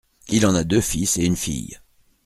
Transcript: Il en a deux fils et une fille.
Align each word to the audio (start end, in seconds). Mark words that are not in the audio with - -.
Il 0.29 0.47
en 0.47 0.55
a 0.55 0.63
deux 0.63 0.81
fils 0.81 1.17
et 1.17 1.25
une 1.25 1.35
fille. 1.35 1.79